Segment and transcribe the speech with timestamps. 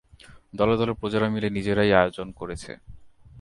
[0.53, 2.71] দলে দলে প্রজারা মিলে নিজেরাই আয়োজন করেছে।